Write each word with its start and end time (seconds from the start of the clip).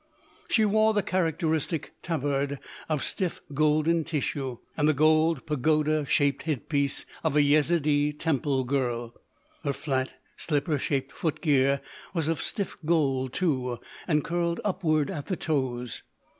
She 0.49 0.65
wore 0.65 0.95
the 0.95 1.03
characteristic 1.03 1.93
tabard 2.01 2.57
of 2.89 3.03
stiff 3.03 3.39
golden 3.53 4.03
tissue 4.03 4.57
and 4.75 4.89
the 4.89 4.95
gold 4.95 5.45
pagoda 5.45 6.05
shaped 6.07 6.41
headpiece 6.41 7.05
of 7.23 7.35
a 7.35 7.41
Yezidee 7.43 8.11
temple 8.11 8.63
girl. 8.63 9.13
Her 9.63 9.73
flat, 9.73 10.13
slipper 10.37 10.79
shaped 10.79 11.11
foot 11.11 11.39
gear 11.39 11.81
was 12.15 12.27
of 12.27 12.41
stiff 12.41 12.75
gold, 12.83 13.33
too, 13.33 13.77
and 14.07 14.23
curled 14.23 14.59
upward 14.65 15.11
at 15.11 15.27
the 15.27 15.35
toes. 15.35 16.01